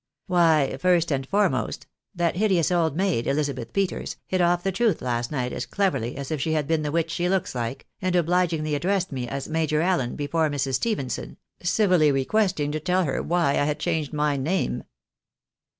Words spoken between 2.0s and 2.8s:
that hideous